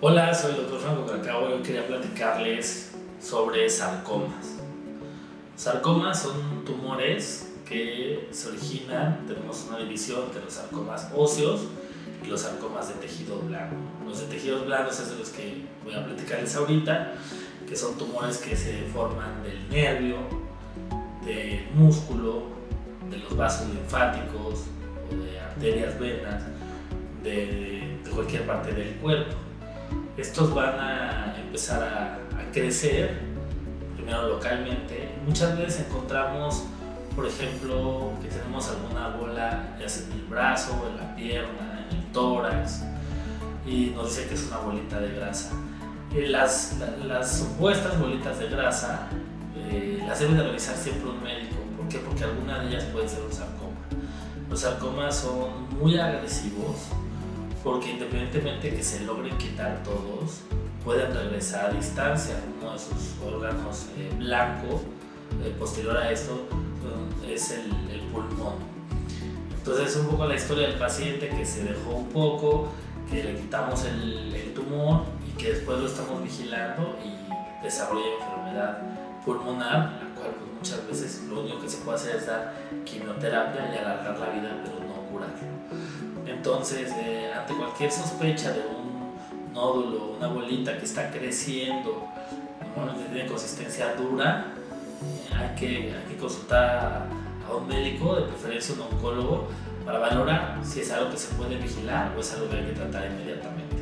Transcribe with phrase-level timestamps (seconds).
[0.00, 4.58] Hola, soy el doctor Franco Cacao y hoy quería platicarles sobre sarcomas.
[5.56, 11.62] Sarcomas son tumores que se originan, tenemos una división entre los sarcomas óseos
[12.24, 13.76] y los sarcomas de tejido blando.
[14.06, 17.14] Los de tejidos blandos es de los que voy a platicarles ahorita,
[17.68, 20.18] que son tumores que se forman del nervio,
[21.24, 22.61] del músculo,
[23.12, 24.64] de los vasos linfáticos
[25.10, 26.42] o de arterias venas,
[27.22, 29.36] de, de cualquier parte del cuerpo
[30.16, 32.18] estos van a empezar a,
[32.52, 33.18] crecer,
[33.96, 35.08] primero localmente.
[35.26, 36.64] Muchas veces encontramos,
[37.16, 41.96] por ejemplo, que tenemos alguna bola, ya sea en el brazo, en la pierna, en
[41.96, 42.82] el tórax,
[43.66, 45.52] y nos dice que es una bolita de grasa.
[46.14, 46.76] Eh, las,
[47.06, 49.08] las, supuestas bolitas de grasa
[49.56, 51.41] eh, las debe de revisar siempre un médico.
[51.92, 52.06] ¿Por qué?
[52.06, 53.76] Porque alguna de ellas puede ser un sarcoma.
[54.48, 56.86] Los sarcomas son muy agresivos
[57.62, 60.40] porque independientemente que se logren quitar todos,
[60.84, 62.36] pueden regresar a distancia.
[62.60, 64.80] Uno de sus órganos eh, blanco,
[65.44, 66.46] eh, posterior a esto,
[67.28, 67.70] es el,
[68.10, 68.54] pulmón.
[69.58, 72.68] Entonces es un poco la historia del paciente que se dejó un poco,
[73.10, 78.78] que le quitamos el tumor y que después lo estamos vigilando y desarrolla enfermedad
[79.24, 84.18] pulmonar, pues, muchas veces lo único que se puede hacer es dar quimioterapia y alargar
[84.18, 85.36] la vida, pero no curarlo.
[86.26, 92.08] Entonces, eh, ante cualquier sospecha de un nódulo, una bolita que está creciendo,
[92.76, 94.46] normalmente tiene consistencia dura,
[95.60, 97.06] eh, hay que consultar
[97.48, 99.48] a un médico, de preferencia un oncólogo,
[99.84, 102.72] para valorar si es algo que se puede vigilar o es algo que hay que
[102.72, 103.81] tratar inmediatamente.